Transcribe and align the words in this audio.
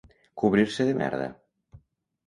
Cobrir-se 0.43 0.89
de 0.89 0.97
merda. 1.03 1.31